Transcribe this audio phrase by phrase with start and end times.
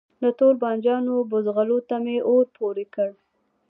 [0.21, 3.09] د توربانجانو بوزغلو ته می اور پوری کړ